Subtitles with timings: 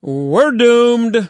[0.00, 1.28] We're doomed.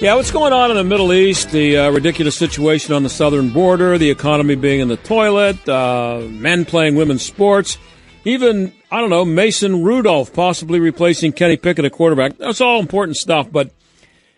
[0.00, 1.50] Yeah, what's going on in the Middle East?
[1.50, 6.20] The uh, ridiculous situation on the southern border, the economy being in the toilet, uh,
[6.28, 7.78] men playing women's sports,
[8.24, 12.36] even, I don't know, Mason Rudolph possibly replacing Kenny Pickett at quarterback.
[12.38, 13.70] That's all important stuff, but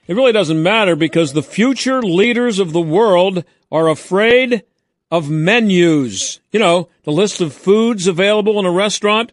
[0.07, 4.63] it really doesn't matter because the future leaders of the world are afraid
[5.11, 6.41] of menus.
[6.53, 9.33] You know, the list of foods available in a restaurant.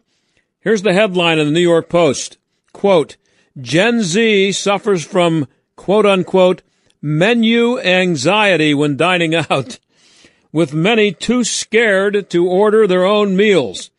[0.60, 2.38] Here's the headline in the New York Post.
[2.72, 3.16] Quote,
[3.60, 6.62] Gen Z suffers from quote unquote
[7.02, 9.78] menu anxiety when dining out,
[10.52, 13.90] with many too scared to order their own meals.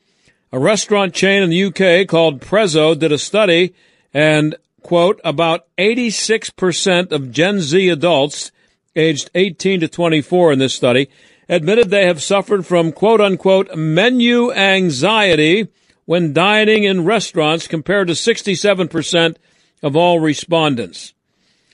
[0.51, 3.73] A restaurant chain in the UK called Prezzo did a study
[4.13, 8.51] and quote, about 86% of Gen Z adults
[8.95, 11.09] aged 18 to 24 in this study
[11.47, 15.67] admitted they have suffered from quote unquote menu anxiety
[16.05, 19.37] when dining in restaurants compared to 67%
[19.81, 21.13] of all respondents.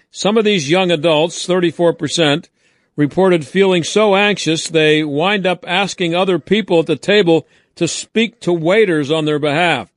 [0.10, 2.48] Some of these young adults, 34%,
[2.96, 8.40] reported feeling so anxious they wind up asking other people at the table to speak
[8.42, 9.92] to waiters on their behalf.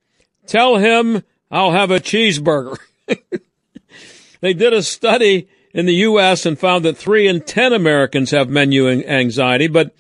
[0.46, 2.78] Tell him I'll have a cheeseburger.
[4.40, 6.46] they did a study in the U.S.
[6.46, 9.94] and found that three in ten Americans have menu anxiety, but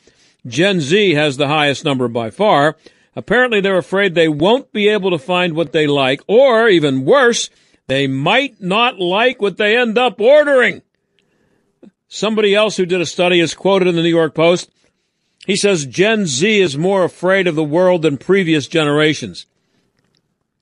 [0.46, 2.76] Gen Z has the highest number by far.
[3.16, 7.50] Apparently, they're afraid they won't be able to find what they like, or even worse,
[7.88, 10.80] they might not like what they end up ordering.
[12.08, 14.70] Somebody else who did a study is quoted in the New York Post.
[15.46, 19.46] He says Gen Z is more afraid of the world than previous generations.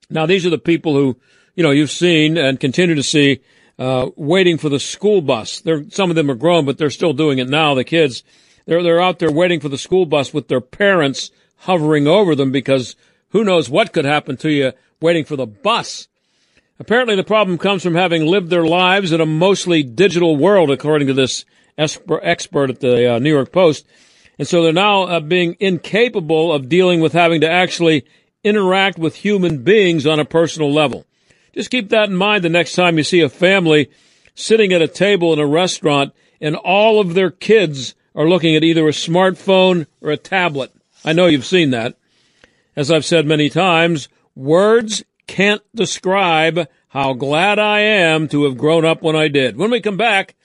[0.09, 1.17] Now, these are the people who,
[1.55, 3.41] you know, you've seen and continue to see
[3.79, 5.61] uh, waiting for the school bus.
[5.61, 7.73] They're, some of them are grown, but they're still doing it now.
[7.73, 8.23] The kids,
[8.65, 12.51] they're, they're out there waiting for the school bus with their parents hovering over them
[12.51, 12.95] because
[13.29, 16.07] who knows what could happen to you waiting for the bus.
[16.79, 21.07] Apparently the problem comes from having lived their lives in a mostly digital world, according
[21.07, 21.45] to this
[21.77, 23.85] expert at the uh, New York Post.
[24.37, 28.05] And so they're now uh, being incapable of dealing with having to actually
[28.43, 31.05] interact with human beings on a personal level.
[31.53, 33.89] Just keep that in mind the next time you see a family
[34.35, 38.63] sitting at a table in a restaurant and all of their kids are looking at
[38.63, 40.73] either a smartphone or a tablet.
[41.05, 41.95] I know you've seen that.
[42.75, 48.85] As I've said many times, words can't describe how glad I am to have grown
[48.85, 49.57] up when I did.
[49.57, 50.35] When we come back,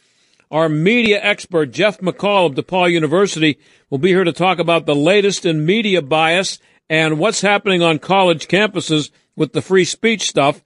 [0.50, 3.58] our media expert, Jeff McCall of DePauw University,
[3.90, 6.58] will be here to talk about the latest in media bias
[6.88, 10.62] and what's happening on college campuses with the free speech stuff.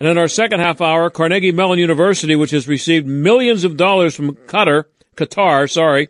[0.00, 4.16] And in our second half hour, Carnegie Mellon University, which has received millions of dollars
[4.16, 4.84] from Qatar,
[5.14, 6.08] Qatar, sorry,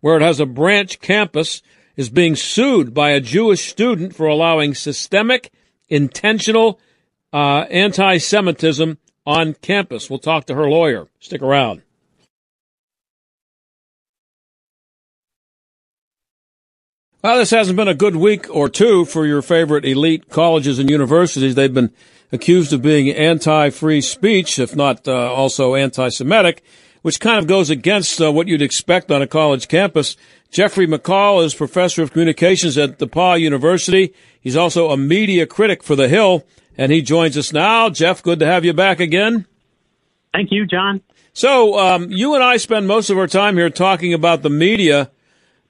[0.00, 1.62] where it has a branch campus,
[1.96, 5.52] is being sued by a Jewish student for allowing systemic,
[5.88, 6.80] intentional
[7.32, 10.10] uh, anti-Semitism on campus.
[10.10, 11.06] We'll talk to her lawyer.
[11.20, 11.82] Stick around.
[17.20, 20.88] Well, this hasn't been a good week or two for your favorite elite colleges and
[20.88, 21.56] universities.
[21.56, 21.92] They've been
[22.30, 26.62] accused of being anti-free speech, if not uh, also anti-Semitic,
[27.02, 30.16] which kind of goes against uh, what you'd expect on a college campus.
[30.52, 34.14] Jeffrey McCall is professor of communications at DePauw University.
[34.40, 36.46] He's also a media critic for The Hill,
[36.76, 37.90] and he joins us now.
[37.90, 39.44] Jeff, good to have you back again.
[40.32, 41.00] Thank you, John.
[41.32, 45.10] So, um, you and I spend most of our time here talking about the media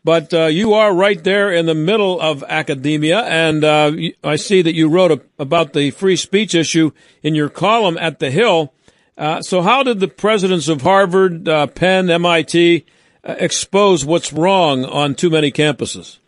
[0.04, 3.92] but uh, you are right there in the middle of academia, and uh,
[4.24, 6.92] I see that you wrote a, about the free speech issue
[7.22, 8.72] in your column at The Hill.
[9.16, 12.86] Uh, so, how did the presidents of Harvard, uh, Penn, MIT
[13.24, 16.18] uh, expose what's wrong on too many campuses?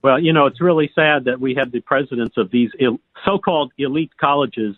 [0.00, 3.72] Well, you know, it's really sad that we have the presidents of these il- so-called
[3.76, 4.76] elite colleges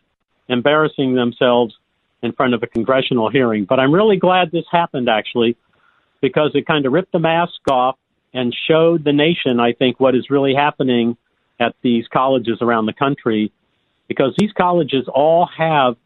[0.49, 1.75] embarrassing themselves
[2.23, 3.67] in front of a congressional hearing.
[3.67, 5.56] But I'm really glad this happened, actually,
[6.20, 7.96] because it kind of ripped the mask off
[8.32, 11.17] and showed the nation, I think, what is really happening
[11.58, 13.52] at these colleges around the country,
[14.08, 15.96] because these colleges all have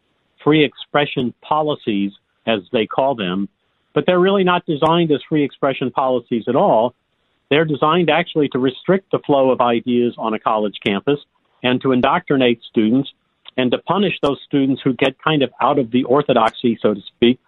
[0.43, 2.12] free expression policies,
[2.46, 3.49] as they call them,
[3.94, 6.94] but they're really not designed as free expression policies at all.
[7.50, 11.20] They're designed actually to restrict the flow of ideas on a college campus
[11.62, 13.11] and to indoctrinate students
[13.56, 17.00] and to punish those students who get kind of out of the orthodoxy, so to
[17.02, 17.38] speak.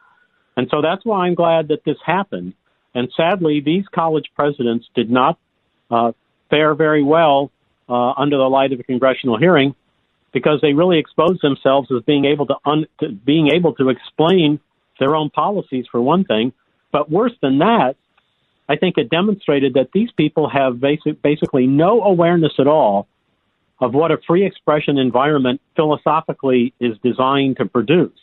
[0.57, 2.55] And so that's why I'm glad that this happened.
[2.95, 5.39] And sadly, these college presidents did not
[5.91, 6.13] uh,
[6.51, 7.51] fare very well
[7.89, 9.75] uh, under the light of a congressional hearing
[10.33, 14.59] because they really exposed themselves as being able to, un- to being able to explain
[14.99, 16.53] their own policies for one thing.
[16.91, 17.97] But worse than that,
[18.69, 23.07] I think it demonstrated that these people have basic, basically no awareness at all
[23.81, 28.19] of what a free expression environment philosophically is designed to produce.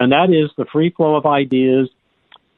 [0.00, 1.90] And that is the free flow of ideas,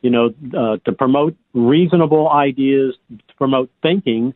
[0.00, 4.32] you know, uh, to promote reasonable ideas, to promote thinking.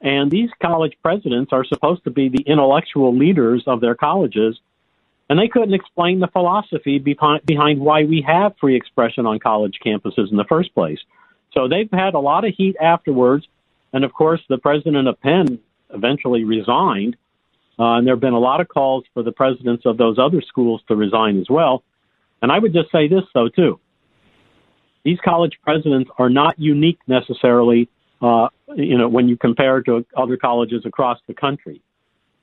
[0.00, 4.58] And these college presidents are supposed to be the intellectual leaders of their colleges.
[5.30, 10.30] And they couldn't explain the philosophy behind, why we have free expression on college campuses
[10.30, 10.98] in the first place.
[11.52, 13.46] So they've had a lot of heat afterwards.
[13.92, 15.60] And of course, the president of Penn
[15.94, 17.16] eventually resigned.
[17.78, 20.42] Uh, and there have been a lot of calls for the presidents of those other
[20.42, 21.84] schools to resign as well.
[22.42, 23.80] And I would just say this, though, too.
[25.04, 27.88] These college presidents are not unique necessarily,
[28.20, 31.80] uh, you know, when you compare to other colleges across the country.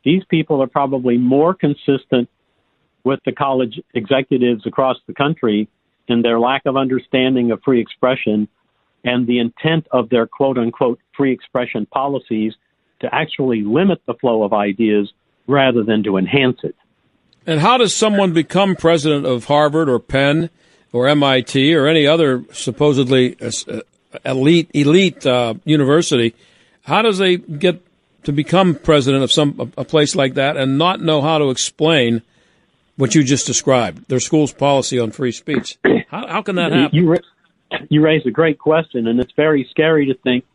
[0.03, 2.29] These people are probably more consistent
[3.03, 5.67] with the college executives across the country
[6.07, 8.47] in their lack of understanding of free expression
[9.03, 12.53] and the intent of their quote unquote free expression policies
[13.01, 15.11] to actually limit the flow of ideas
[15.47, 16.75] rather than to enhance it.
[17.45, 20.49] And how does someone become president of Harvard or Penn
[20.91, 23.81] or MIT or any other supposedly uh, uh,
[24.25, 26.35] elite elite uh, university?
[26.83, 27.81] How does they get
[28.23, 32.21] to become president of some a place like that and not know how to explain
[32.95, 35.77] what you just described, their school's policy on free speech?
[36.09, 36.95] How, how can that happen?
[36.95, 37.15] You,
[37.89, 40.45] you raise a great question, and it's very scary to think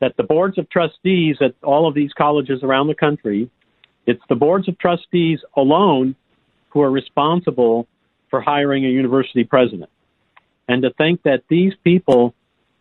[0.00, 3.48] that the boards of trustees at all of these colleges around the country,
[4.06, 6.16] it's the boards of trustees alone
[6.70, 7.86] who are responsible
[8.30, 9.90] for hiring a university president.
[10.68, 12.34] And to think that these people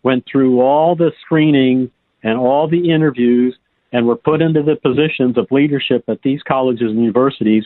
[0.04, 1.92] went through all the screening
[2.24, 3.56] and all the interviews
[3.92, 7.66] and were put into the positions of leadership at these colleges and universities,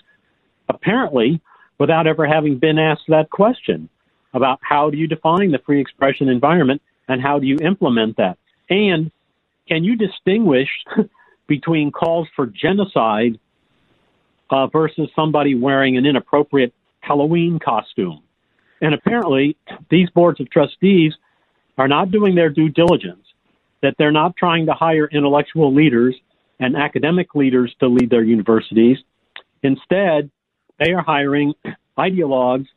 [0.69, 1.41] apparently
[1.79, 3.89] without ever having been asked that question
[4.33, 8.37] about how do you define the free expression environment and how do you implement that?
[8.69, 9.11] And
[9.67, 10.69] can you distinguish
[11.47, 13.39] between calls for genocide
[14.51, 18.21] uh, versus somebody wearing an inappropriate Halloween costume?
[18.81, 19.57] And apparently,
[19.89, 21.13] these boards of trustees
[21.77, 23.25] are not doing their due diligence,
[23.81, 26.15] that they're not trying to hire intellectual leaders
[26.59, 28.97] and academic leaders to lead their universities.
[29.63, 30.29] Instead,
[30.79, 31.53] they are hiring
[31.97, 32.67] ideologues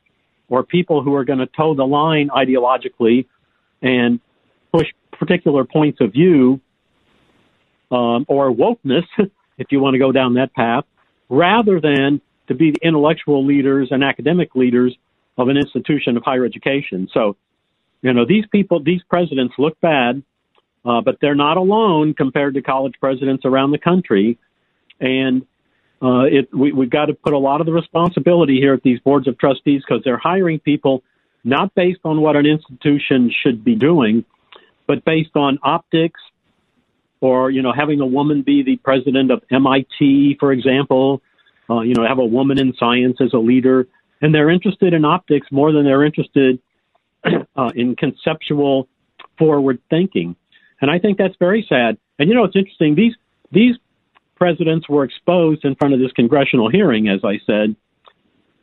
[0.49, 3.27] or people who are going to toe the line ideologically
[3.83, 4.21] and
[4.73, 6.61] push particular points of view
[7.91, 9.05] um, or wokeness,
[9.59, 10.85] if you want to go down that path,
[11.35, 14.97] rather than to be the intellectual leaders and academic leaders
[15.37, 17.09] of an institution of higher education.
[17.13, 17.37] So,
[18.03, 20.23] you know, these people, these presidents look bad,
[20.85, 24.39] uh, but they're not alone compared to college presidents around the country.
[25.01, 25.47] And
[26.03, 29.01] uh, it, we, we've got to put a lot of the responsibility here at these
[29.01, 31.03] boards of trustees because they're hiring people
[31.43, 34.25] not based on what an institution should be doing,
[34.87, 36.21] but based on optics,
[37.25, 41.23] or you know having a woman be the president of MIT, for example,
[41.71, 43.89] uh, you know have a woman in science as a leader,
[44.21, 46.61] and they're interested in optics more than they're interested
[47.57, 48.89] uh, in conceptual
[49.39, 50.37] forward thinking,
[50.83, 51.97] and I think that's very sad.
[52.19, 53.15] And you know it's interesting these
[53.51, 53.77] these
[54.37, 57.75] presidents were exposed in front of this congressional hearing, as I said,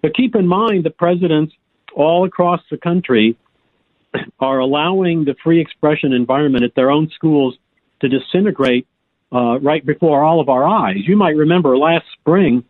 [0.03, 1.56] but keep in mind the presidents
[1.96, 3.36] all across the country
[4.39, 7.58] are allowing the free expression environment at their own schools
[8.01, 8.88] to disintegrate
[9.34, 10.98] uh, right before all of our eyes.
[11.08, 12.65] You might remember last spring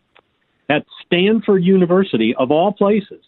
[0.68, 3.24] at Stanford University, of all places,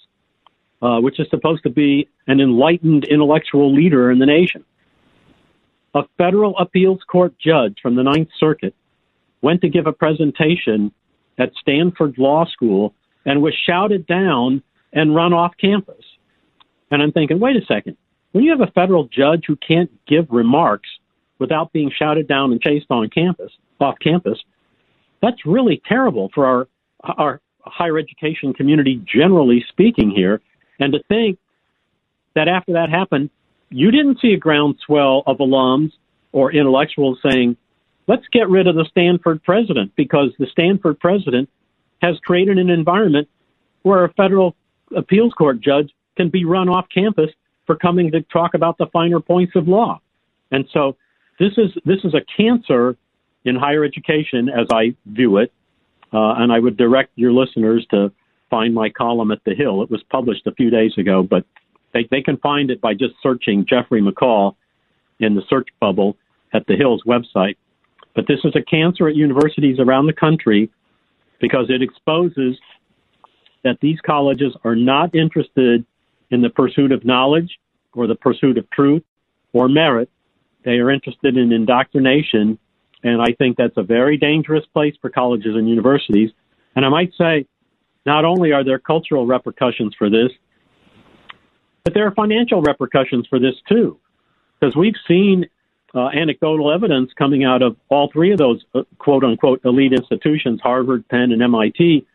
[0.80, 4.64] uh, which is supposed to be an enlightened intellectual leader in the nation.
[5.94, 8.74] A federal appeals court judge from the Ninth Circuit
[9.42, 10.92] went to give a presentation
[11.38, 12.94] at Stanford Law School
[13.26, 16.04] and was shouted down and run off campus.
[16.90, 17.96] And I'm thinking, wait a second.
[18.32, 20.88] When you have a federal judge who can't give remarks
[21.38, 24.38] without being shouted down and chased on campus, off campus,
[25.20, 26.68] that's really terrible for our
[27.02, 30.40] our higher education community generally speaking here.
[30.78, 31.38] And to think
[32.34, 33.30] that after that happened,
[33.70, 35.92] you didn't see a groundswell of alums
[36.32, 37.56] or intellectuals saying,
[38.06, 41.48] let's get rid of the Stanford president because the Stanford president
[42.02, 43.28] has created an environment
[43.82, 44.54] where a federal
[44.94, 47.30] appeals court judge can be run off campus
[47.66, 50.00] for coming to talk about the finer points of law.
[50.50, 50.96] And so
[51.38, 52.96] this is this is a cancer
[53.44, 55.52] in higher education as I view it.
[56.12, 58.12] Uh, and I would direct your listeners to
[58.48, 59.82] find my column at the Hill.
[59.82, 61.44] It was published a few days ago, but
[61.92, 64.54] they, they can find it by just searching Jeffrey McCall
[65.18, 66.16] in the search bubble
[66.52, 67.56] at the Hill's website.
[68.14, 70.70] But this is a cancer at universities around the country
[71.40, 72.56] because it exposes
[73.64, 75.84] that these colleges are not interested
[76.30, 77.58] in the pursuit of knowledge
[77.92, 79.02] or the pursuit of truth
[79.52, 80.10] or merit.
[80.64, 82.58] They are interested in indoctrination.
[83.02, 86.30] And I think that's a very dangerous place for colleges and universities.
[86.74, 87.46] And I might say,
[88.06, 90.30] not only are there cultural repercussions for this,
[91.84, 93.98] but there are financial repercussions for this too.
[94.58, 95.46] Because we've seen
[95.94, 100.60] uh, anecdotal evidence coming out of all three of those uh, quote unquote elite institutions,
[100.62, 102.06] Harvard, Penn, and MIT,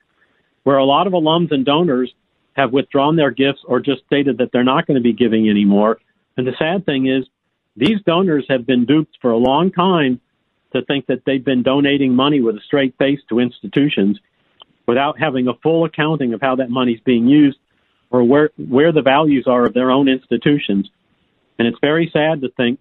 [0.64, 2.14] where a lot of alums and donors
[2.54, 6.00] have withdrawn their gifts or just stated that they're not going to be giving anymore.
[6.36, 7.26] And the sad thing is,
[7.80, 10.20] these donors have been duped for a long time
[10.74, 14.20] to think that they've been donating money with a straight face to institutions
[14.88, 17.58] without having a full accounting of how that money's being used
[18.12, 20.90] or where where the values are of their own institutions.
[21.58, 22.80] And it's very sad to think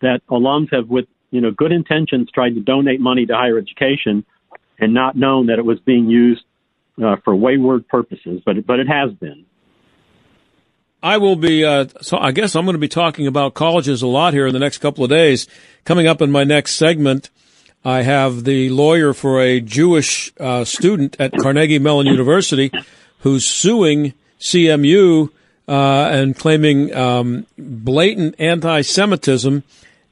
[0.00, 4.24] that alums have, with you know good intentions, tried to donate money to higher education
[4.78, 6.44] and not known that it was being used
[7.02, 8.42] uh, for wayward purposes.
[8.44, 9.46] But but it has been.
[11.04, 14.06] I will be, uh, so I guess I'm going to be talking about colleges a
[14.06, 15.46] lot here in the next couple of days.
[15.84, 17.28] Coming up in my next segment,
[17.84, 22.72] I have the lawyer for a Jewish uh, student at Carnegie Mellon University
[23.18, 25.28] who's suing CMU
[25.68, 29.62] uh, and claiming um, blatant anti-Semitism.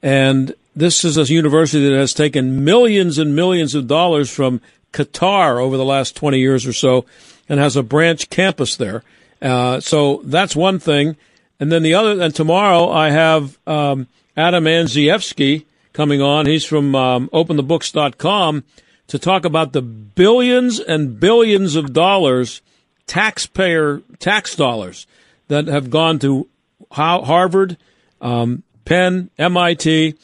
[0.02, 4.60] And this is a university that has taken millions and millions of dollars from
[4.92, 7.06] Qatar over the last 20 years or so
[7.48, 9.02] and has a branch campus there.
[9.42, 11.16] Uh, so that's one thing.
[11.58, 14.06] And then the other, and tomorrow I have um,
[14.36, 16.46] Adam Andrzejewski coming on.
[16.46, 18.64] He's from um, openthebooks.com
[19.08, 22.62] to talk about the billions and billions of dollars,
[23.06, 25.06] taxpayer tax dollars,
[25.48, 26.48] that have gone to
[26.90, 27.76] Harvard,
[28.20, 30.14] um, Penn, MIT,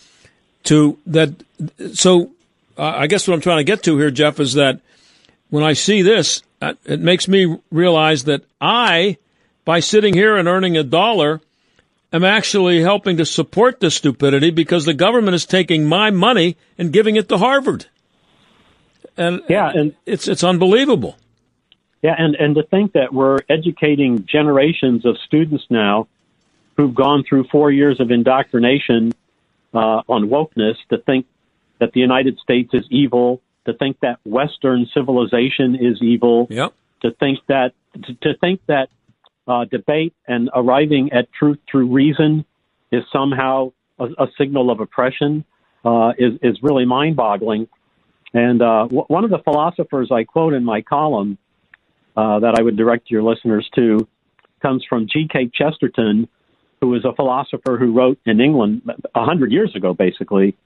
[0.65, 1.35] to that.
[1.95, 2.31] So
[2.77, 4.81] uh, I guess what I'm trying to get to here, Jeff, is that
[5.51, 9.19] when I see this, uh, it makes me realize that I,
[9.65, 11.41] by sitting here and earning a dollar,
[12.12, 16.93] am actually helping to support this stupidity because the government is taking my money and
[16.93, 17.87] giving it to Harvard.
[19.17, 21.17] And yeah, and it's it's unbelievable.
[22.03, 26.07] Yeah, and and to think that we're educating generations of students now
[26.77, 29.12] who've gone through four years of indoctrination
[29.75, 31.27] uh, on wokeness to think
[31.81, 36.73] that the United States is evil, to think that Western civilization is evil, yep.
[37.03, 38.89] to think that to, to think that
[39.47, 42.47] uh, debate and arriving at truth through reason
[42.91, 45.45] is somehow a, a signal of oppression
[45.85, 47.69] uh, is is really mind-boggling.
[48.33, 51.37] And uh, w- one of the philosophers I quote in my column
[52.17, 54.09] uh, that I would direct your listeners to
[54.63, 55.51] comes from G.K.
[55.55, 56.27] Chesterton,
[56.81, 60.57] who was a philosopher who wrote in England a hundred years ago, basically.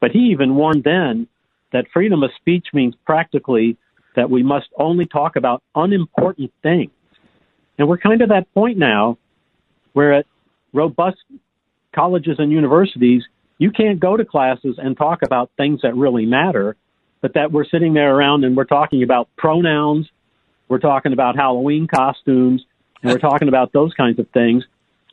[0.00, 1.26] But he even warned then
[1.74, 3.76] that freedom of speech means practically
[4.16, 6.90] that we must only talk about unimportant things
[7.78, 9.18] and we're kind of at that point now
[9.92, 10.26] where at
[10.72, 11.18] robust
[11.94, 13.22] colleges and universities,
[13.58, 16.76] you can't go to classes and talk about things that really matter,
[17.20, 20.08] but that we're sitting there around and we're talking about pronouns,
[20.68, 22.64] we're talking about Halloween costumes,
[23.02, 24.64] and we're talking about those kinds of things.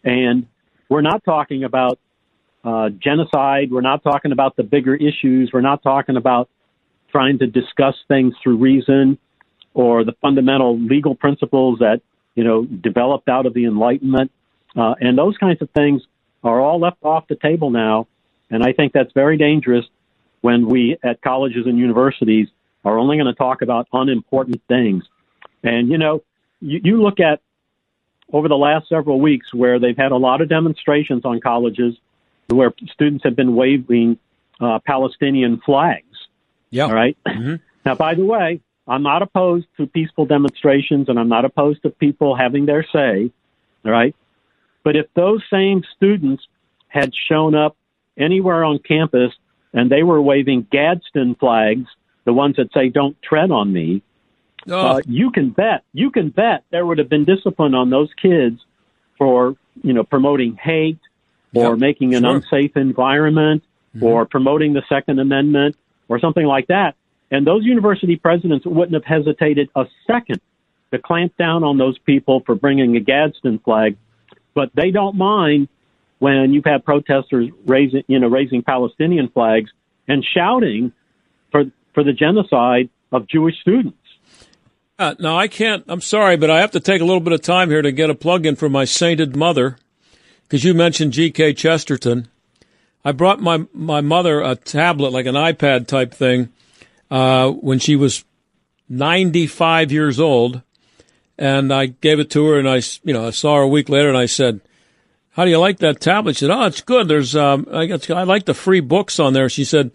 [0.04, 0.48] And
[0.90, 2.00] we're not talking about
[2.64, 3.72] uh, genocide.
[3.72, 5.52] We're not talking about the bigger issues.
[5.54, 6.50] We're not talking about
[7.12, 9.18] trying to discuss things through reason
[9.74, 12.02] or the fundamental legal principles that
[12.36, 14.32] you know, developed out of the Enlightenment.
[14.76, 16.02] Uh, and those kinds of things
[16.44, 18.08] are all left off the table now.
[18.50, 19.86] And I think that's very dangerous
[20.42, 22.48] when we at colleges and universities
[22.84, 25.04] are only going to talk about unimportant things.
[25.64, 26.24] And, you know,
[26.60, 27.42] you, you look at
[28.34, 31.96] over the last several weeks where they've had a lot of demonstrations on colleges
[32.56, 34.18] where students have been waving
[34.60, 36.06] uh, Palestinian flags.
[36.70, 36.86] Yeah.
[36.86, 37.18] All right?
[37.28, 37.56] mm-hmm.
[37.84, 41.90] Now, by the way, I'm not opposed to peaceful demonstrations and I'm not opposed to
[41.90, 43.32] people having their say,
[43.84, 44.16] all right?
[44.84, 46.44] But if those same students
[46.90, 47.76] had shown up
[48.18, 49.32] anywhere on campus
[49.74, 51.88] and they were waving Gadsden flags,
[52.26, 54.02] the ones that say "Don't tread on me,"
[54.70, 54.78] oh.
[54.78, 58.60] uh, you can bet, you can bet there would have been discipline on those kids
[59.18, 61.00] for you know promoting hate
[61.54, 62.36] or yep, making an sure.
[62.36, 63.64] unsafe environment
[63.96, 64.06] mm-hmm.
[64.06, 65.76] or promoting the Second Amendment
[66.08, 66.96] or something like that.
[67.30, 70.42] And those university presidents wouldn't have hesitated a second
[70.92, 73.96] to clamp down on those people for bringing a Gadsden flag
[74.54, 75.68] but they don't mind
[76.20, 79.72] when you've had protesters raising, you know, raising Palestinian flags
[80.08, 80.92] and shouting
[81.52, 83.98] for for the genocide of Jewish students.
[85.00, 85.84] Uh, now I can't.
[85.88, 88.10] I'm sorry, but I have to take a little bit of time here to get
[88.10, 89.78] a plug in for my sainted mother,
[90.52, 91.54] because you mentioned G.K.
[91.54, 92.28] Chesterton.
[93.06, 96.50] I brought my my mother a tablet, like an iPad type thing,
[97.10, 98.26] uh, when she was
[98.90, 100.62] 95 years old,
[101.38, 103.88] and I gave it to her, and I, you know, I saw her a week
[103.88, 104.60] later, and I said,
[105.30, 107.08] "How do you like that tablet?" She said, "Oh, it's good.
[107.08, 109.92] There's, um, I, I like the free books on there." She said,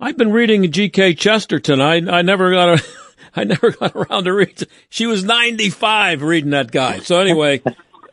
[0.00, 1.14] "I've been reading G.K.
[1.14, 1.80] Chesterton.
[1.80, 2.84] I, I never got a."
[3.34, 4.68] I never got around to read.
[4.90, 6.98] She was 95 reading that guy.
[6.98, 7.62] So anyway,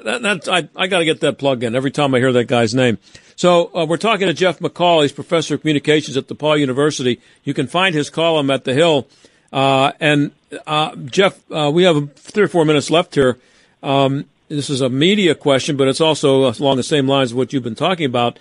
[0.04, 2.46] that, that's I, I got to get that plug in every time I hear that
[2.46, 2.98] guy's name.
[3.36, 5.02] So uh, we're talking to Jeff McCall.
[5.02, 7.22] He's professor of communications at DePauw University.
[7.44, 9.08] You can find his column at the Hill.
[9.54, 10.32] Uh, and
[10.68, 13.38] uh, Jeff, uh, we have three or four minutes left here.
[13.82, 17.54] Um, this is a media question, but it's also along the same lines of what
[17.54, 18.40] you've been talking about.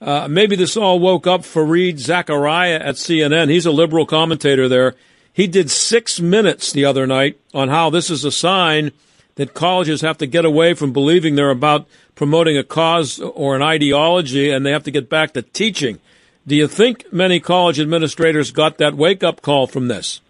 [0.00, 3.48] Uh, maybe this all woke up Fareed Zakaria at CNN.
[3.48, 4.94] He's a liberal commentator there.
[5.32, 8.92] He did six minutes the other night on how this is a sign
[9.36, 13.62] that colleges have to get away from believing they're about promoting a cause or an
[13.62, 16.00] ideology and they have to get back to teaching.
[16.46, 20.20] Do you think many college administrators got that wake up call from this?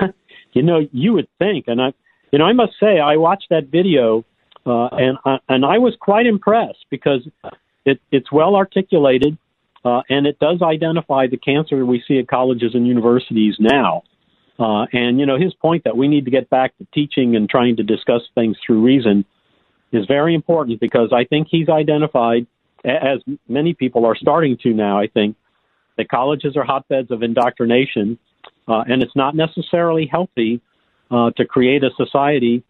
[0.52, 1.92] you know, you would think, and I,
[2.32, 4.24] you know, I must say, I watched that video,
[4.66, 7.20] uh, and I, and I was quite impressed because
[7.84, 9.38] it, it's well articulated,
[9.84, 14.02] uh, and it does identify the cancer we see at colleges and universities now.
[14.58, 17.48] Uh, and you know, his point that we need to get back to teaching and
[17.48, 19.24] trying to discuss things through reason
[19.92, 22.46] is very important because I think he's identified,
[22.84, 24.98] as many people are starting to now.
[24.98, 25.36] I think
[25.96, 28.18] that colleges are hotbeds of indoctrination
[28.66, 30.60] uh, and it's not necessarily healthy
[31.10, 32.62] uh, to create a society,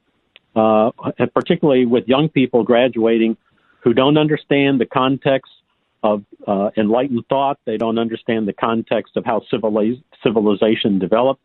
[0.56, 0.90] uh,
[1.34, 3.36] particularly with young people graduating
[3.82, 5.52] who don't understand the context
[6.02, 7.58] of uh, enlightened thought.
[7.64, 11.40] They don't understand the context of how civiliz- civilization developed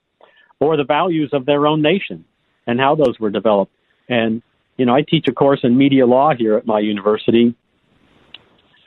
[0.60, 2.26] or the values of their own nation
[2.68, 3.72] and how those were developed.
[4.08, 4.42] And,
[4.78, 7.56] you know, I teach a course in media law here at my university.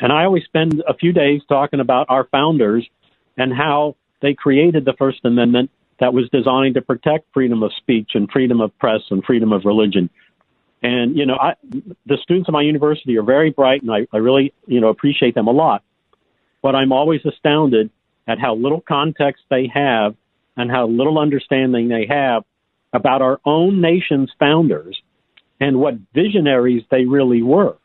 [0.00, 2.88] And I always spend a few days talking about our founders
[3.36, 8.10] and how they created the First Amendment that was designed to protect freedom of speech
[8.14, 10.10] and freedom of press and freedom of religion.
[10.82, 11.54] And you know, I,
[12.06, 15.34] the students at my university are very bright, and I, I really you know appreciate
[15.34, 15.84] them a lot.
[16.60, 17.90] But I'm always astounded
[18.26, 20.16] at how little context they have
[20.56, 22.44] and how little understanding they have
[22.92, 25.00] about our own nation's founders
[25.60, 27.76] and what visionaries they really were.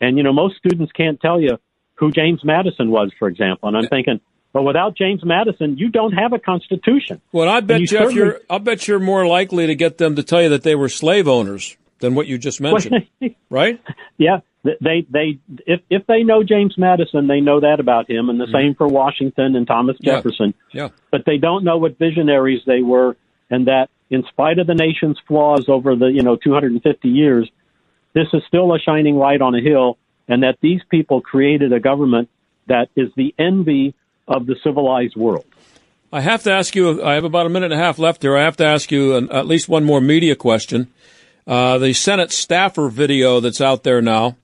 [0.00, 1.58] And you know, most students can't tell you
[1.94, 3.68] who James Madison was, for example.
[3.68, 4.20] And I'm thinking,
[4.52, 7.20] but without James Madison, you don't have a constitution.
[7.32, 10.22] Well, I bet you Jeff, you're I bet you're more likely to get them to
[10.22, 13.06] tell you that they were slave owners than what you just mentioned,
[13.50, 13.80] right?
[14.16, 18.40] Yeah, they they if if they know James Madison, they know that about him, and
[18.40, 18.54] the mm-hmm.
[18.54, 20.54] same for Washington and Thomas Jefferson.
[20.72, 20.84] Yeah.
[20.84, 20.88] yeah.
[21.10, 23.16] But they don't know what visionaries they were,
[23.50, 27.50] and that in spite of the nation's flaws over the you know 250 years,
[28.14, 31.80] this is still a shining light on a hill, and that these people created a
[31.80, 32.28] government
[32.66, 33.94] that is the envy
[34.26, 35.46] of the civilized world.
[36.12, 38.36] I have to ask you, I have about a minute and a half left here.
[38.36, 40.88] I have to ask you an, at least one more media question.
[41.46, 44.36] Uh, the Senate staffer video that's out there now,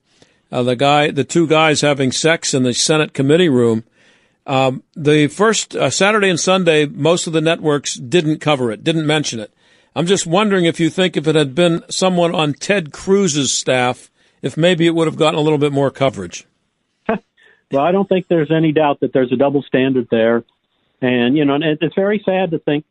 [0.54, 3.82] uh, the guy, the two guys having sex in the Senate committee room.
[4.46, 9.06] Um, the first uh, Saturday and Sunday, most of the networks didn't cover it, didn't
[9.06, 9.52] mention it.
[9.96, 14.12] I'm just wondering if you think if it had been someone on Ted Cruz's staff,
[14.42, 16.46] if maybe it would have gotten a little bit more coverage.
[17.70, 20.44] Well, I don't think there's any doubt that there's a double standard there.
[21.00, 22.84] And, you know, and it's very sad to think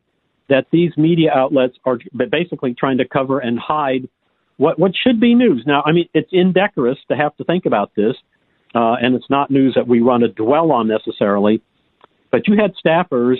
[0.49, 4.09] that these media outlets are basically trying to cover and hide
[4.57, 5.63] what, what should be news.
[5.65, 8.15] Now, I mean, it's indecorous to have to think about this,
[8.75, 11.61] uh, and it's not news that we want to dwell on necessarily.
[12.31, 13.37] But you had staffers,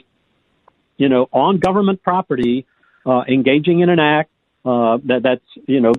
[0.98, 2.66] you know, on government property,
[3.06, 4.30] uh, engaging in an act
[4.66, 5.94] uh, that that's, you know,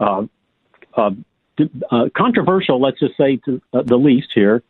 [0.00, 0.22] uh,
[0.96, 1.10] uh,
[1.90, 4.62] uh, controversial, let's just say to the least here,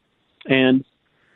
[0.46, 0.84] and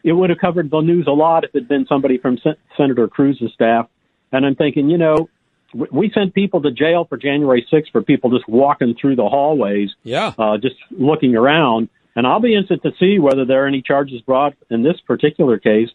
[0.03, 2.57] it would have covered the news a lot if it had been somebody from Sen-
[2.77, 3.89] Senator Cruz's staff.
[4.33, 5.29] And I'm thinking, you know,
[5.73, 9.91] we sent people to jail for January 6th for people just walking through the hallways,
[10.03, 11.89] yeah, uh, just looking around.
[12.17, 15.59] And I'll be interested to see whether there are any charges brought in this particular
[15.59, 15.91] case,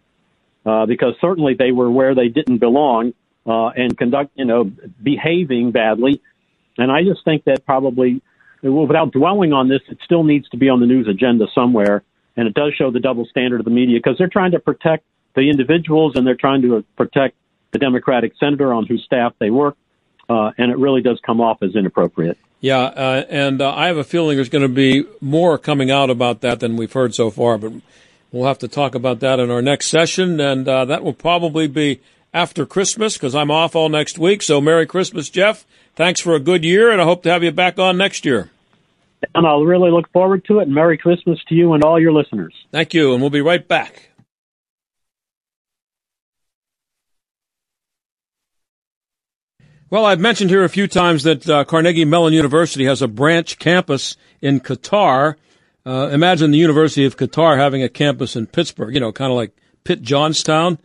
[0.65, 3.13] uh, because certainly they were where they didn't belong
[3.45, 4.71] uh, and conduct, you know,
[5.03, 6.21] behaving badly.
[6.77, 8.21] And I just think that probably
[8.61, 12.03] without dwelling on this, it still needs to be on the news agenda somewhere.
[12.37, 15.05] And it does show the double standard of the media because they're trying to protect
[15.35, 17.35] the individuals and they're trying to protect
[17.75, 19.75] the Democratic senator on whose staff they work.
[20.29, 22.37] Uh, and it really does come off as inappropriate.
[22.61, 26.09] Yeah, uh, and uh, I have a feeling there's going to be more coming out
[26.09, 27.73] about that than we've heard so far, but
[28.31, 31.67] we'll have to talk about that in our next session, and uh, that will probably
[31.67, 31.99] be
[32.33, 34.41] after Christmas because I'm off all next week.
[34.41, 35.63] So, Merry Christmas, Jeff.
[35.95, 38.49] Thanks for a good year, and I hope to have you back on next year.
[39.35, 42.13] And I'll really look forward to it, and Merry Christmas to you and all your
[42.13, 42.53] listeners.
[42.71, 44.09] Thank you, and we'll be right back.
[49.95, 53.59] Well, I've mentioned here a few times that uh, Carnegie Mellon University has a branch
[53.59, 55.35] campus in Qatar.
[55.85, 59.37] Uh, imagine the University of Qatar having a campus in Pittsburgh, you know, kind of
[59.37, 59.55] like
[59.85, 60.79] Pitt Johnstown.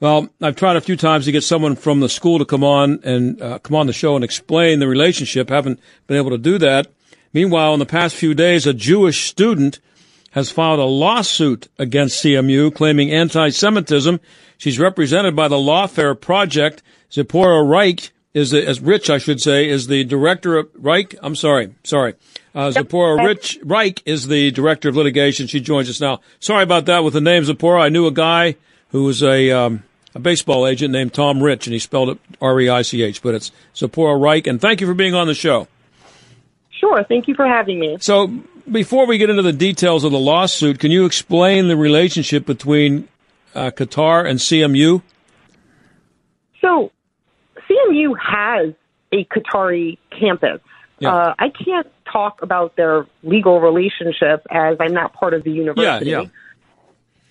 [0.00, 3.00] Well, I've tried a few times to get someone from the school to come on
[3.04, 5.50] and uh, come on the show and explain the relationship.
[5.50, 6.86] Haven't been able to do that.
[7.34, 9.78] Meanwhile, in the past few days, a Jewish student
[10.30, 14.20] has filed a lawsuit against CMU claiming anti-Semitism.
[14.56, 16.82] She's represented by the Lawfare Project.
[17.12, 21.14] Zipporah Reich is the, as Rich, I should say, is the director of Reich.
[21.22, 22.14] I'm sorry, sorry.
[22.54, 25.46] Uh, Zipporah Rich Reich is the director of litigation.
[25.46, 26.20] She joins us now.
[26.40, 27.80] Sorry about that with the name Zipporah.
[27.80, 28.56] I knew a guy
[28.90, 32.60] who was a um, a baseball agent named Tom Rich, and he spelled it R
[32.60, 34.46] E I C H, but it's Zipporah Reich.
[34.46, 35.68] And thank you for being on the show.
[36.70, 37.02] Sure.
[37.04, 37.96] Thank you for having me.
[38.00, 38.28] So,
[38.70, 43.08] before we get into the details of the lawsuit, can you explain the relationship between
[43.54, 45.02] uh, Qatar and CMU?
[46.60, 46.90] So,
[47.84, 48.74] CMU has
[49.12, 50.60] a Qatari campus.
[50.98, 51.14] Yeah.
[51.14, 56.10] Uh, I can't talk about their legal relationship as I'm not part of the university.
[56.10, 56.28] Yeah, yeah.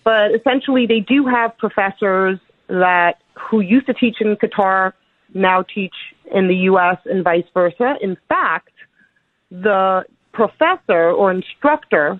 [0.03, 4.93] But essentially, they do have professors that who used to teach in Qatar
[5.33, 5.95] now teach
[6.33, 6.97] in the U.S.
[7.05, 7.95] and vice versa.
[8.01, 8.71] In fact,
[9.49, 12.19] the professor or instructor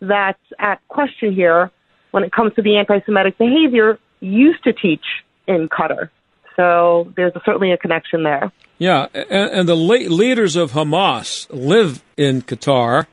[0.00, 1.70] that's at question here
[2.10, 5.04] when it comes to the anti-Semitic behavior used to teach
[5.46, 6.10] in Qatar.
[6.56, 8.52] So there's a, certainly a connection there.
[8.78, 13.06] Yeah, and, and the leaders of Hamas live in Qatar,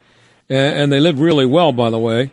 [0.49, 2.31] and they live really well, by the way.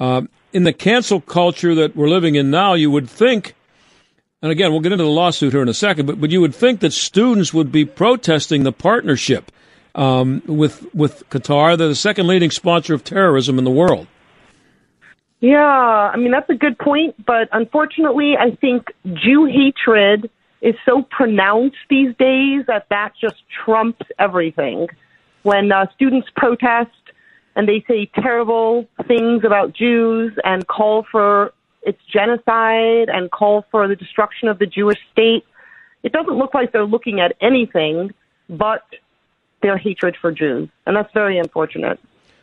[0.00, 3.54] Uh, in the cancel culture that we're living in now, you would think,
[4.42, 6.54] and again, we'll get into the lawsuit here in a second, but, but you would
[6.54, 9.52] think that students would be protesting the partnership
[9.94, 11.76] um, with with Qatar.
[11.76, 14.06] They're the second leading sponsor of terrorism in the world.
[15.40, 20.30] Yeah, I mean that's a good point, but unfortunately, I think Jew hatred
[20.62, 24.86] is so pronounced these days that that just trumps everything.
[25.42, 26.90] When uh, students protest
[27.56, 33.88] and they say terrible things about Jews and call for its genocide and call for
[33.88, 35.44] the destruction of the Jewish state,
[36.04, 38.14] it doesn't look like they're looking at anything
[38.48, 38.84] but
[39.62, 40.68] their hatred for Jews.
[40.86, 41.98] And that's very unfortunate.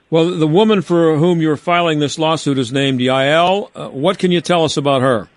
[0.09, 3.69] Well, the woman for whom you're filing this lawsuit is named Yael.
[3.75, 5.29] Uh, what can you tell us about her?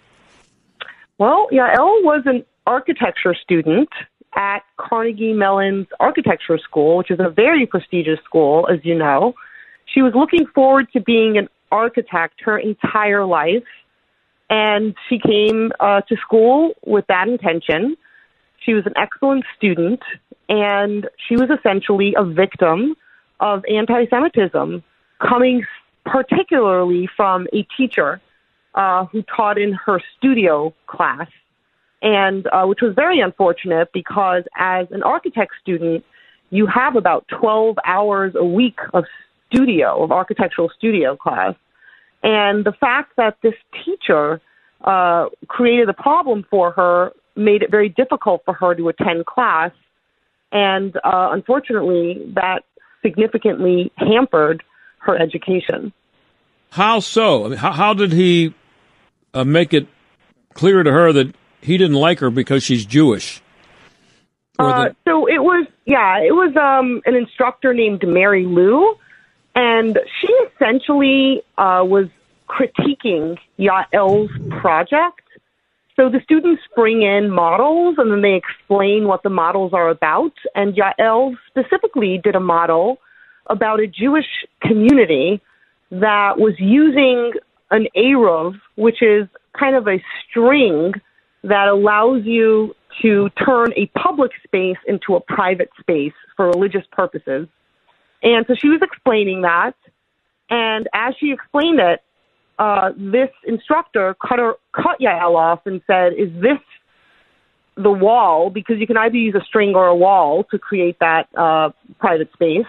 [1.18, 3.88] Well, Yael was an architecture student
[4.34, 9.34] at Carnegie Mellon's architecture school, which is a very prestigious school, as you know.
[9.86, 13.64] She was looking forward to being an architect her entire life,
[14.48, 17.96] and she came uh, to school with that intention.
[18.64, 20.00] She was an excellent student,
[20.48, 22.94] and she was essentially a victim
[23.40, 24.82] of anti Semitism,
[25.20, 25.64] coming
[26.04, 28.20] particularly from a teacher
[28.74, 31.28] uh, who taught in her studio class
[32.02, 36.04] and uh, which was very unfortunate because as an architect student,
[36.50, 39.04] you have about 12 hours a week of
[39.48, 41.54] studio, of architectural studio class.
[42.22, 44.40] And the fact that this teacher
[44.84, 49.70] uh, created a problem for her made it very difficult for her to attend class.
[50.50, 52.64] And uh, unfortunately, that
[53.00, 54.62] significantly hampered
[54.98, 55.92] her education.
[56.70, 57.46] How so?
[57.46, 58.54] I mean, how, how did he
[59.34, 59.86] uh, make it
[60.54, 63.40] clear to her that he didn't like her because she's Jewish.
[64.58, 68.94] Uh, so it was, yeah, it was um, an instructor named Mary Lou,
[69.54, 72.08] and she essentially uh, was
[72.48, 75.20] critiquing Yael's project.
[75.96, 80.32] So the students bring in models and then they explain what the models are about.
[80.54, 82.98] And Yael specifically did a model
[83.46, 84.26] about a Jewish
[84.62, 85.40] community
[85.90, 87.32] that was using
[87.70, 90.94] an Eruv, which is kind of a string
[91.44, 97.48] that allows you to turn a public space into a private space for religious purposes.
[98.22, 99.74] And so she was explaining that.
[100.50, 102.00] And as she explained it,
[102.58, 106.58] uh, this instructor cut her, cut Yael off and said, "Is this
[107.76, 108.50] the wall?
[108.50, 112.30] Because you can either use a string or a wall to create that uh, private
[112.34, 112.66] space."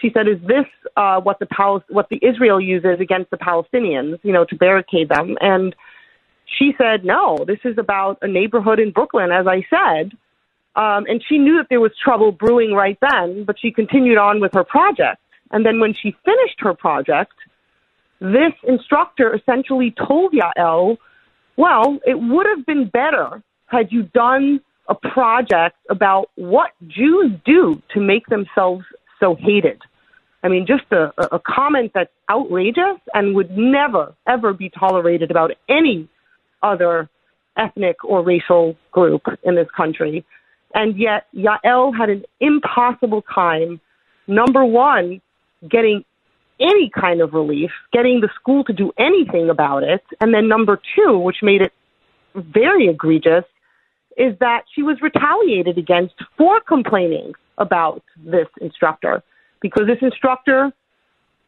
[0.00, 4.18] She said, "Is this uh, what the Pal- what the Israel uses against the Palestinians?
[4.22, 5.74] You know, to barricade them?" And
[6.58, 10.12] she said, no, this is about a neighborhood in Brooklyn, as I said.
[10.74, 14.40] Um, and she knew that there was trouble brewing right then, but she continued on
[14.40, 15.20] with her project.
[15.50, 17.34] And then when she finished her project,
[18.20, 20.96] this instructor essentially told Yael,
[21.56, 27.82] well, it would have been better had you done a project about what Jews do
[27.94, 28.84] to make themselves
[29.20, 29.80] so hated.
[30.42, 35.52] I mean, just a, a comment that's outrageous and would never, ever be tolerated about
[35.68, 36.08] any
[36.62, 37.08] other
[37.56, 40.24] ethnic or racial group in this country.
[40.74, 43.80] And yet, Yael had an impossible time,
[44.26, 45.20] number one,
[45.68, 46.04] getting
[46.60, 50.02] any kind of relief, getting the school to do anything about it.
[50.20, 51.72] And then number two, which made it
[52.34, 53.44] very egregious,
[54.16, 59.22] is that she was retaliated against for complaining about this instructor
[59.60, 60.72] because this instructor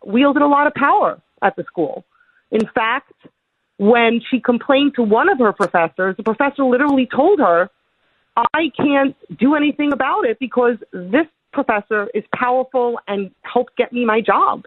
[0.05, 2.05] wielded a lot of power at the school.
[2.50, 3.12] In fact,
[3.79, 7.71] when she complained to one of her professors, the professor literally told her,
[8.37, 14.05] I can't do anything about it because this professor is powerful and helped get me
[14.05, 14.65] my job.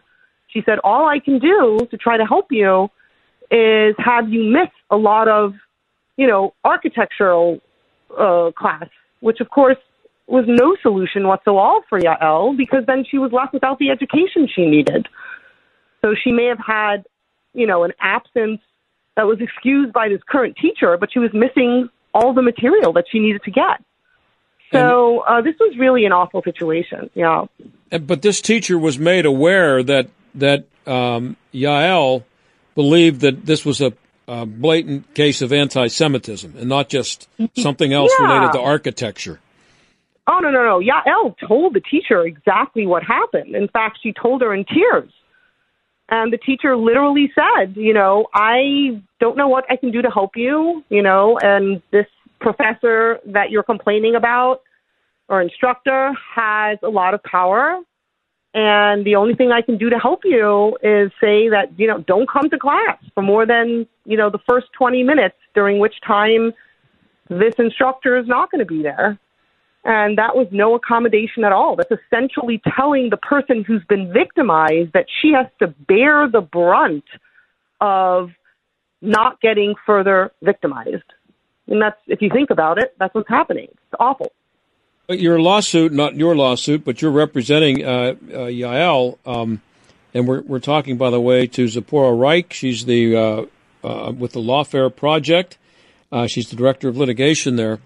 [0.48, 2.89] She said, All I can do to try to help you
[3.52, 5.54] is have you miss a lot of,
[6.15, 7.60] you know, architectural
[8.17, 8.88] uh, class,
[9.20, 9.78] which of course
[10.28, 14.65] was no solution whatsoever for Yael because then she was left without the education she
[14.65, 15.08] needed.
[16.02, 17.06] So she may have had,
[17.54, 18.62] you know, an absence
[19.17, 23.06] that was excused by this current teacher, but she was missing all the material that
[23.12, 23.84] she needed to get.
[24.71, 27.10] So uh, this was really an awful situation.
[27.13, 27.45] Yeah.
[27.89, 32.23] But this teacher was made aware that that um, Yael
[32.75, 33.93] believed that this was a,
[34.27, 37.27] a blatant case of anti-Semitism and not just
[37.58, 38.25] something else Yeah.
[38.27, 39.39] related to architecture.
[40.30, 40.80] Oh no no no!
[40.82, 43.56] Yael told the teacher exactly what happened.
[43.56, 45.12] In fact, she told her in tears.
[46.10, 50.10] And the teacher literally said, you know, I don't know what I can do to
[50.10, 52.06] help you, you know, and this
[52.39, 54.62] professor that you're complaining about
[55.28, 57.82] or instructor has a lot of power.
[58.54, 62.00] And the only thing I can do to help you is say that, you know,
[62.00, 65.96] don't come to class for more than, you know, the first 20 minutes during which
[66.06, 66.54] time
[67.30, 69.20] this instructor is not going to be there.
[69.84, 71.76] And that was no accommodation at all.
[71.76, 77.06] That's essentially telling the person who's been victimized that she has to bear the brunt
[77.80, 78.32] of
[79.02, 81.04] not getting further victimized.
[81.68, 83.68] And that's, if you think about it, that's what's happening.
[83.70, 84.32] It's awful.
[85.08, 88.16] But your lawsuit, not your lawsuit, but you're representing uh, uh,
[88.50, 89.62] Yael, um,
[90.13, 92.52] and we're we're talking, by the way, to Zipporah Reich.
[92.52, 93.46] She's the uh,
[93.86, 95.58] uh, with the Lawfare Project.
[96.12, 97.80] Uh, she's the director of litigation there,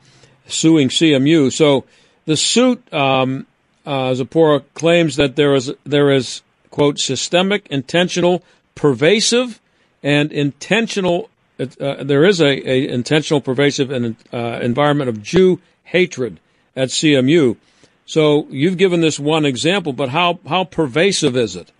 [0.51, 1.51] suing CMU.
[1.51, 1.85] So
[2.25, 3.47] the suit, um,
[3.85, 8.43] uh, Zipporah claims that there is there is quote systemic, intentional,
[8.75, 9.59] pervasive,
[10.03, 11.29] and intentional.
[11.59, 16.39] Uh, there is a, a intentional, pervasive, and uh, environment of Jew hatred
[16.75, 17.57] at CMU.
[18.05, 21.71] So you've given this one example, but how how pervasive is it?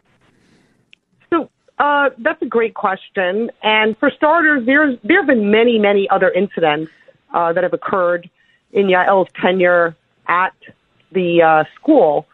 [1.29, 3.49] So uh, that's a great question.
[3.63, 6.91] And for starters, there's there have been many, many other incidents
[7.33, 8.29] uh, that have occurred
[8.73, 9.95] in Yael's tenure
[10.27, 10.53] at
[11.11, 12.25] the uh, school.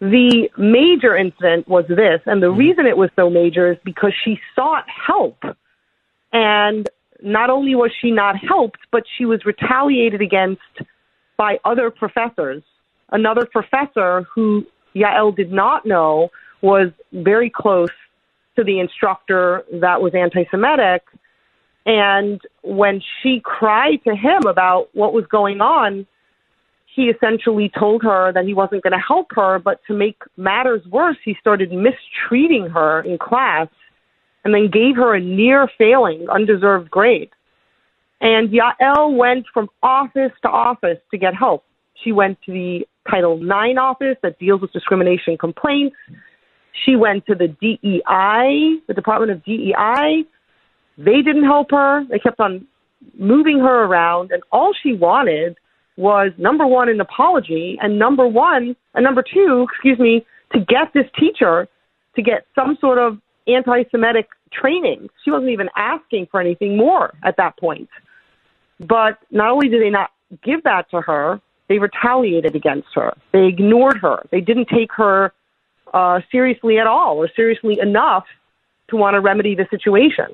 [0.00, 4.38] The major incident was this, and the reason it was so major is because she
[4.54, 5.42] sought help.
[6.32, 6.88] And
[7.22, 10.60] not only was she not helped, but she was retaliated against
[11.36, 12.62] by other professors.
[13.10, 17.90] Another professor who Yael did not know was very close
[18.56, 21.02] to the instructor that was anti Semitic.
[21.86, 26.06] And when she cried to him about what was going on,
[26.92, 30.84] he essentially told her that he wasn't going to help her, but to make matters
[30.86, 33.68] worse, he started mistreating her in class
[34.44, 37.30] and then gave her a near failing, undeserved grade.
[38.20, 41.64] And Yael went from office to office to get help.
[42.02, 45.96] She went to the Title IX office that deals with discrimination complaints.
[46.84, 50.24] She went to the DEI, the Department of DEI.
[50.98, 52.04] They didn't help her.
[52.08, 52.66] They kept on
[53.18, 55.56] moving her around, and all she wanted
[55.96, 60.92] was number one, an apology, and number one, and number two, excuse me, to get
[60.94, 61.68] this teacher
[62.14, 65.08] to get some sort of anti Semitic training.
[65.24, 67.88] She wasn't even asking for anything more at that point.
[68.80, 70.10] But not only did they not
[70.44, 73.14] give that to her, they retaliated against her.
[73.32, 74.22] They ignored her.
[74.30, 75.32] They didn't take her
[75.92, 78.24] uh, seriously at all or seriously enough
[78.88, 80.26] to want to remedy the situation.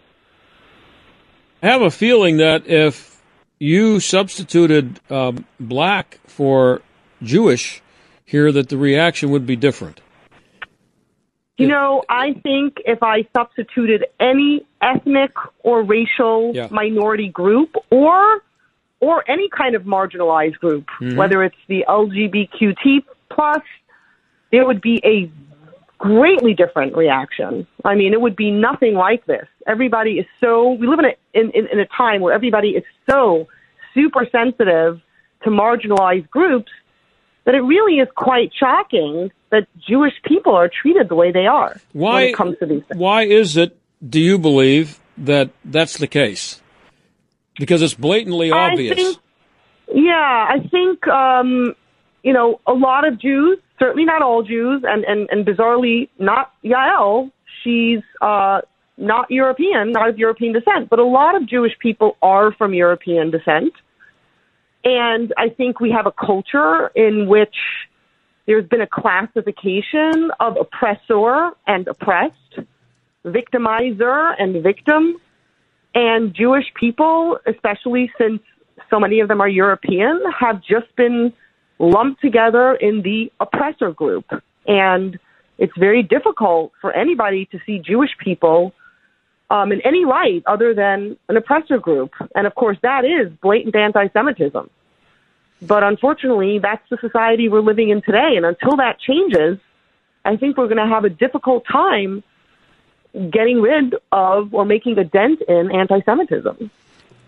[1.62, 3.20] I have a feeling that if
[3.58, 6.82] you substituted um, black for
[7.22, 7.80] Jewish
[8.24, 10.00] here, that the reaction would be different.
[11.58, 16.66] You know, I think if I substituted any ethnic or racial Yeah.
[16.70, 18.42] minority group or
[18.98, 23.60] or any kind of marginalized group, whether it's the LGBTQ plus,
[24.52, 25.28] there would be a
[26.02, 27.64] greatly different reaction.
[27.84, 29.46] I mean, it would be nothing like this.
[29.68, 32.82] Everybody is so, we live in a, in, in, in a time where everybody is
[33.08, 33.46] so
[33.94, 35.00] super sensitive
[35.44, 36.72] to marginalized groups
[37.44, 41.80] that it really is quite shocking that Jewish people are treated the way they are
[41.92, 42.98] Why, when it comes to these things.
[42.98, 46.60] why is it, do you believe, that that's the case?
[47.60, 48.98] Because it's blatantly obvious.
[48.98, 49.18] I think,
[49.94, 51.76] yeah, I think, um,
[52.24, 56.52] you know, a lot of Jews, certainly not all Jews, and, and, and bizarrely not
[56.64, 58.60] Yael, she's uh,
[58.96, 63.32] not European, not of European descent, but a lot of Jewish people are from European
[63.32, 63.72] descent.
[64.84, 67.56] And I think we have a culture in which
[68.46, 72.60] there's been a classification of oppressor and oppressed,
[73.24, 75.16] victimizer and victim.
[75.94, 78.40] And Jewish people, especially since
[78.90, 81.32] so many of them are European, have just been
[81.82, 84.24] lumped together in the oppressor group.
[84.66, 85.18] And
[85.58, 88.72] it's very difficult for anybody to see Jewish people
[89.50, 92.12] um, in any light other than an oppressor group.
[92.34, 94.70] And of course, that is blatant anti Semitism.
[95.60, 98.34] But unfortunately, that's the society we're living in today.
[98.36, 99.58] And until that changes,
[100.24, 102.22] I think we're going to have a difficult time
[103.30, 106.70] getting rid of or making a dent in anti Semitism.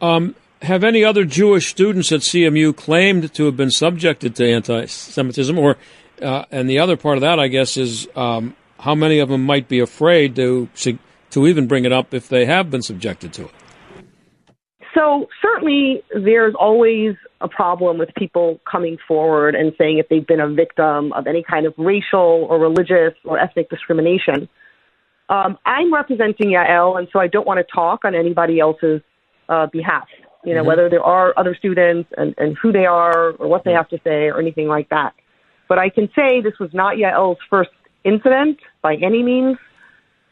[0.01, 5.59] Um, have any other Jewish students at CMU claimed to have been subjected to anti-Semitism,
[5.59, 5.77] or
[6.23, 9.45] uh, and the other part of that, I guess, is um, how many of them
[9.45, 10.69] might be afraid to
[11.31, 13.51] to even bring it up if they have been subjected to it?
[14.95, 20.41] So certainly, there's always a problem with people coming forward and saying if they've been
[20.41, 24.49] a victim of any kind of racial or religious or ethnic discrimination.
[25.29, 29.01] Um, I'm representing Yael, and so I don't want to talk on anybody else's
[29.49, 30.07] uh, behalf
[30.45, 30.69] you know, mm-hmm.
[30.69, 33.99] whether there are other students and, and who they are or what they have to
[34.05, 35.15] say or anything like that.
[35.69, 37.71] But I can say this was not Yael's first
[38.05, 39.57] incident by any means.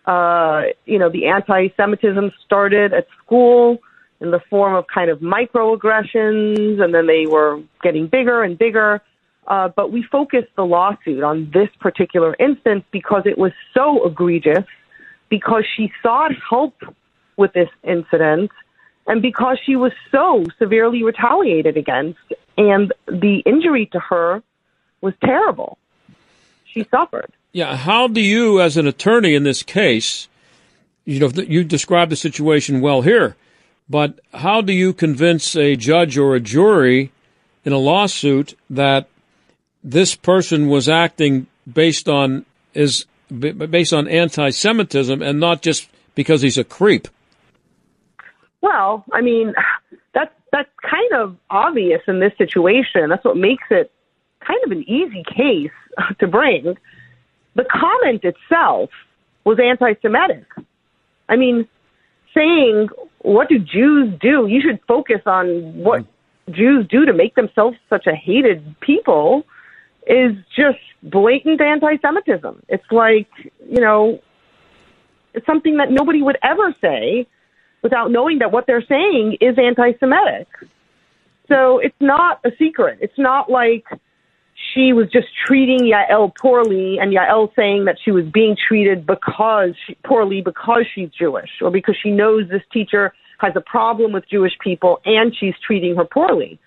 [0.07, 3.79] Uh, you know, the anti-Semitism started at school
[4.21, 9.01] in the form of kind of microaggressions, and then they were getting bigger and bigger.
[9.47, 14.65] Uh, but we focused the lawsuit on this particular instance because it was so egregious,
[15.29, 16.75] because she sought help
[17.37, 18.51] with this incident
[19.07, 22.19] and because she was so severely retaliated against,
[22.57, 24.43] and the injury to her
[25.01, 25.79] was terrible.
[26.65, 27.33] She suffered.
[27.53, 27.77] Yeah.
[27.77, 30.29] How do you, as an attorney in this case,
[31.05, 33.37] you know, you described the situation well here,
[33.91, 37.11] but how do you convince a judge or a jury
[37.65, 39.09] in a lawsuit that
[39.85, 46.59] this person was acting based on is based on anti-Semitism and not just because he's
[46.59, 47.09] a creep?
[48.63, 49.55] Well, I mean,
[50.15, 53.11] that's that's kind of obvious in this situation.
[53.11, 53.91] That's what makes it
[54.47, 55.71] kind of an easy case
[56.21, 56.77] to bring.
[57.55, 58.91] The comment itself
[59.45, 60.47] was anti-Semitic.
[61.29, 61.69] I mean,
[62.35, 64.47] saying what do Jews do?
[64.47, 66.53] You should focus on what hmm.
[66.53, 69.45] Jews do to make themselves such a hated people
[70.07, 72.63] is just blatant anti-Semitism.
[72.69, 73.29] It's like
[73.69, 74.21] you know,
[75.35, 77.27] it's something that nobody would ever say
[77.83, 80.49] without knowing that what they're saying is anti Semitic.
[81.49, 82.99] So it's not a secret.
[83.01, 83.85] It's not like
[84.73, 89.75] she was just treating Yael poorly and Yael saying that she was being treated because
[89.87, 94.29] she, poorly because she's Jewish or because she knows this teacher has a problem with
[94.29, 96.59] Jewish people and she's treating her poorly.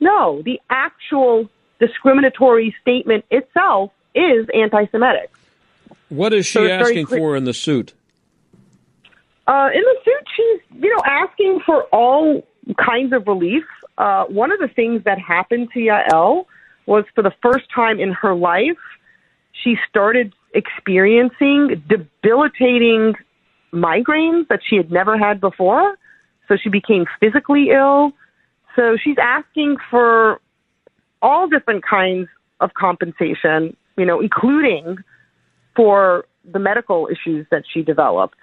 [0.00, 5.30] No, the actual discriminatory statement itself is anti Semitic.
[6.08, 7.94] What is she so asking for in the suit?
[9.46, 12.42] Uh, in the suit, she's you know asking for all
[12.78, 13.64] kinds of relief.
[13.98, 16.46] Uh, one of the things that happened to Yael
[16.86, 18.78] was for the first time in her life,
[19.52, 23.14] she started experiencing debilitating
[23.72, 25.96] migraines that she had never had before.
[26.48, 28.12] So she became physically ill.
[28.76, 30.40] So she's asking for
[31.20, 32.28] all different kinds
[32.60, 34.98] of compensation, you know, including
[35.74, 38.36] for the medical issues that she developed.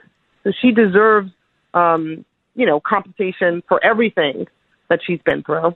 [0.43, 1.31] So she deserves,
[1.73, 2.25] um,
[2.55, 4.47] you know, compensation for everything
[4.89, 5.75] that she's been through.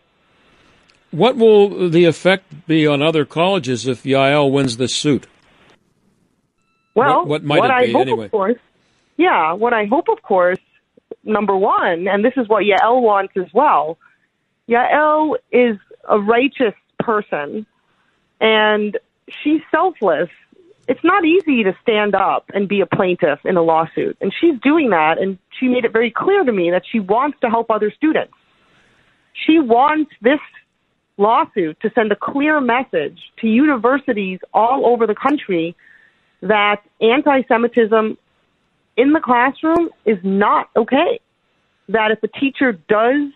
[1.11, 5.27] What will the effect be on other colleges if Yael wins this suit?
[6.95, 8.25] Well, what, what might what it I be hope, anyway?
[8.25, 8.57] Of course,
[9.17, 10.59] yeah, what I hope, of course,
[11.23, 13.97] number one, and this is what Yael wants as well.
[14.67, 15.77] Yael is
[16.09, 17.65] a righteous person,
[18.41, 18.97] and
[19.43, 20.29] she's selfless
[20.87, 24.17] it's not easy to stand up and be a plaintiff in a lawsuit.
[24.19, 27.37] And she's doing that, and she made it very clear to me that she wants
[27.41, 28.33] to help other students.
[29.33, 30.39] She wants this
[31.17, 35.75] lawsuit to send a clear message to universities all over the country
[36.41, 38.17] that anti Semitism
[38.97, 41.19] in the classroom is not okay.
[41.89, 43.31] That if a teacher does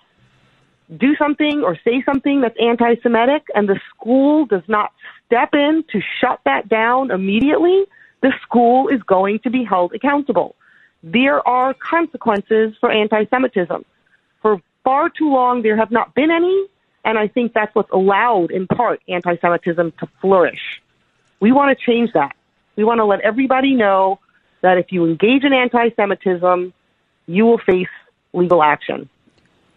[0.96, 4.92] do something or say something that's anti Semitic and the school does not
[5.28, 7.86] step in to shut that down immediately,
[8.22, 10.56] the school is going to be held accountable.
[11.04, 13.86] There are consequences for anti Semitism.
[14.42, 16.66] For far too long, there have not been any,
[17.06, 20.82] and I think that's what's allowed, in part, anti Semitism to flourish.
[21.40, 22.36] We want to change that.
[22.76, 24.20] We want to let everybody know
[24.62, 26.74] that if you engage in anti Semitism,
[27.28, 27.88] you will face
[28.34, 29.10] legal action.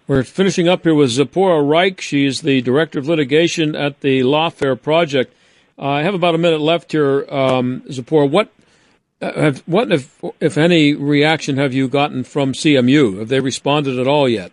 [0.06, 2.00] We're finishing up here with Zipporah Reich.
[2.00, 5.32] She is the director of litigation at the Lawfare Project.
[5.80, 8.26] Uh, I have about a minute left here, um, Zipporah.
[8.26, 8.52] What,
[9.22, 13.18] uh, have, what if, if any, reaction have you gotten from CMU?
[13.18, 14.52] Have they responded at all yet?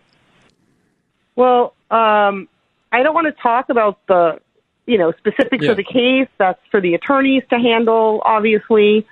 [1.36, 2.48] Well, um,
[2.94, 4.40] I don't want to talk about the,
[4.86, 5.72] you know, specifics yeah.
[5.72, 6.30] of the case.
[6.38, 9.06] That's for the attorneys to handle, obviously.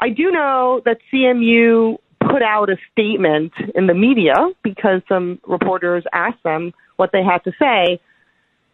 [0.00, 6.04] I do know that CMU put out a statement in the media because some reporters
[6.10, 8.00] asked them what they had to say,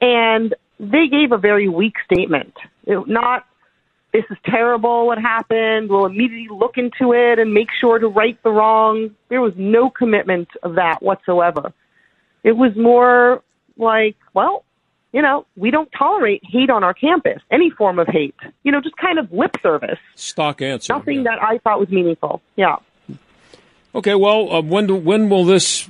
[0.01, 2.55] and they gave a very weak statement.
[2.87, 3.47] It, not,
[4.13, 8.43] this is terrible what happened, we'll immediately look into it and make sure to right
[8.43, 9.11] the wrong.
[9.29, 11.73] There was no commitment of that whatsoever.
[12.43, 13.43] It was more
[13.77, 14.65] like, well,
[15.13, 18.37] you know, we don't tolerate hate on our campus, any form of hate.
[18.63, 19.99] You know, just kind of lip service.
[20.15, 20.95] Stock answer.
[20.95, 21.25] Nothing yeah.
[21.25, 22.41] that I thought was meaningful.
[22.57, 22.77] Yeah.
[23.95, 25.89] Okay, well, uh, when do, when will this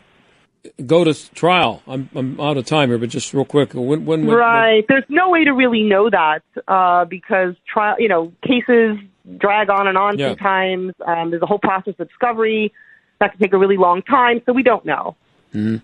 [0.86, 1.82] go to trial?
[1.86, 4.76] I'm I'm out of time here, but just real quick, when when, when right?
[4.76, 4.84] When?
[4.88, 8.98] There's no way to really know that uh, because trial, you know, cases
[9.38, 10.30] drag on and on yeah.
[10.30, 10.92] sometimes.
[11.06, 12.72] Um, there's a whole process of discovery
[13.20, 15.16] that can take a really long time, so we don't know.
[15.54, 15.76] Mm-hmm.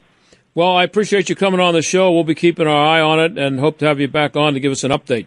[0.55, 2.11] Well, I appreciate you coming on the show.
[2.11, 4.61] We'll be keeping our eye on it and hope to have you back on to
[4.61, 5.27] give us an update.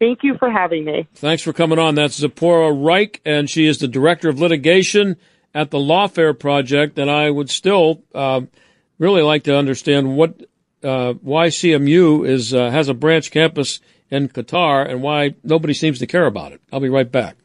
[0.00, 1.06] Thank you for having me.
[1.14, 1.94] Thanks for coming on.
[1.94, 5.16] That's Zipporah Reich, and she is the Director of Litigation
[5.54, 6.98] at the Lawfare Project.
[6.98, 8.42] And I would still uh,
[8.98, 10.40] really like to understand what
[10.82, 13.80] uh, why CMU is uh, has a branch campus
[14.10, 16.60] in Qatar and why nobody seems to care about it.
[16.72, 17.36] I'll be right back.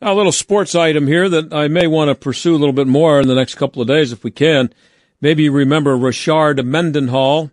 [0.00, 3.20] A little sports item here that I may want to pursue a little bit more
[3.20, 4.70] in the next couple of days if we can.
[5.20, 7.50] Maybe you remember Rashard Mendenhall,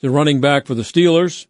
[0.00, 1.46] the running back for the Steelers.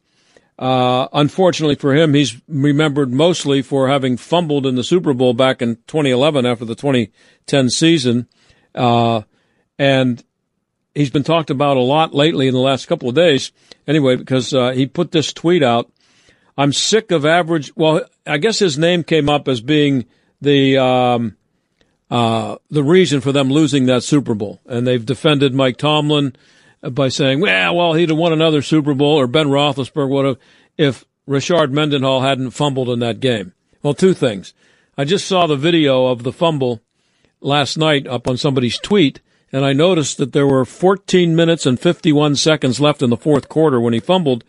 [0.58, 5.60] Uh, unfortunately for him, he's remembered mostly for having fumbled in the Super Bowl back
[5.60, 8.28] in 2011 after the 2010 season.
[8.74, 9.22] Uh,
[9.78, 10.22] and
[10.94, 13.50] he's been talked about a lot lately in the last couple of days.
[13.86, 15.90] Anyway, because uh, he put this tweet out.
[16.56, 17.72] I'm sick of average.
[17.74, 20.06] Well, I guess his name came up as being
[20.40, 21.36] the um,
[22.10, 26.36] uh, the reason for them losing that Super Bowl, and they've defended Mike Tomlin
[26.92, 30.38] by saying, "Well, well, he'd have won another Super Bowl, or Ben Roethlisberger would have
[30.76, 34.52] if Rashard Mendenhall hadn't fumbled in that game." Well, two things.
[34.96, 36.80] I just saw the video of the fumble
[37.40, 39.20] last night up on somebody's tweet,
[39.52, 43.48] and I noticed that there were 14 minutes and 51 seconds left in the fourth
[43.48, 44.44] quarter when he fumbled,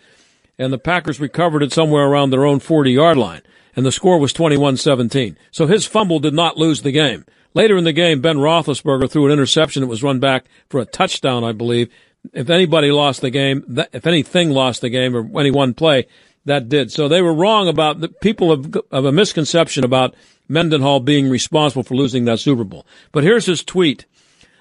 [0.58, 3.42] and the Packers recovered it somewhere around their own 40 yard line
[3.76, 5.36] and the score was 21-17.
[5.52, 7.26] So his fumble did not lose the game.
[7.54, 10.86] Later in the game, Ben Roethlisberger threw an interception that was run back for a
[10.86, 11.90] touchdown, I believe.
[12.34, 16.08] If anybody lost the game, if anything lost the game or any one play,
[16.46, 16.92] that did.
[16.92, 20.16] So they were wrong about the people of, of a misconception about
[20.48, 22.86] Mendenhall being responsible for losing that Super Bowl.
[23.12, 24.06] But here's his tweet.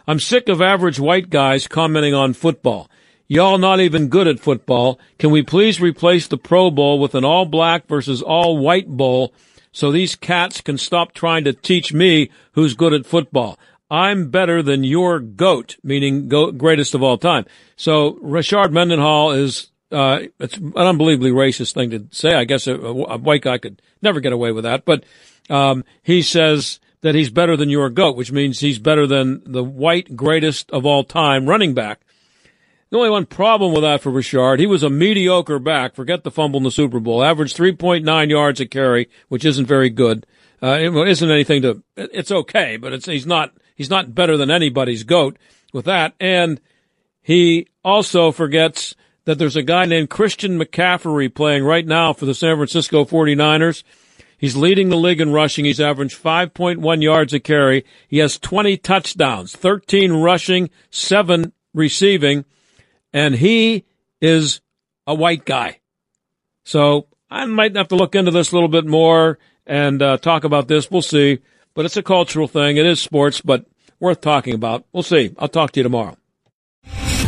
[0.07, 2.91] I'm sick of average white guys commenting on football.
[3.27, 4.99] Y'all not even good at football.
[5.19, 9.33] Can we please replace the Pro Bowl with an all black versus all white bowl
[9.73, 13.59] so these cats can stop trying to teach me who's good at football?
[13.91, 17.45] I'm better than your goat, meaning goat, greatest of all time.
[17.77, 22.35] So Rashard Mendenhall is, uh, it's an unbelievably racist thing to say.
[22.35, 25.05] I guess a, a white guy could never get away with that, but,
[25.51, 29.63] um, he says that he's better than your goat, which means he's better than the
[29.63, 32.01] white greatest of all time running back.
[32.89, 35.95] The only one problem with that for Rashard, he was a mediocre back.
[35.95, 37.25] Forget the fumble in the Super Bowl.
[37.25, 40.27] Averaged 3.9 yards a carry, which isn't very good.
[40.63, 44.51] Uh, it isn't anything to, it's okay, but it's, he's not, he's not better than
[44.51, 45.37] anybody's goat
[45.73, 46.15] with that.
[46.21, 46.61] And
[47.21, 48.95] he also forgets
[49.25, 53.83] that there's a guy named Christian McCaffrey playing right now for the San Francisco 49ers.
[54.37, 55.65] He's leading the league in rushing.
[55.65, 57.85] He's averaged 5.1 yards a carry.
[58.09, 62.45] He has 20 touchdowns, 13 rushing, 7 receiving
[63.15, 63.85] and he
[64.21, 64.61] is
[65.07, 65.79] a white guy.
[66.65, 70.45] So I might have to look into this a little bit more and uh, talk
[70.45, 70.91] about this.
[70.91, 71.39] We'll see.
[71.75, 72.77] But it's a cultural thing.
[72.77, 73.67] It is sports, but
[74.01, 74.85] worth talking about.
[74.93, 75.35] We'll see.
[75.39, 76.17] I'll talk to you tomorrow.